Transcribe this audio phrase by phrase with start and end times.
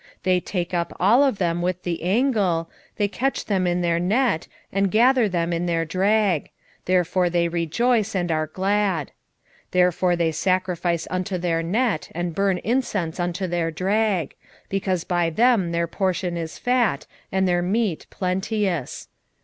[0.21, 3.99] 1:15 They take up all of them with the angle, they catch them in their
[3.99, 6.49] net, and gather them in their drag:
[6.85, 9.09] therefore they rejoice and are glad.
[9.09, 9.13] 1:16
[9.69, 14.33] Therefore they sacrifice unto their net, and burn incense unto their drag;
[14.69, 19.07] because by them their portion is fat, and their meat plenteous.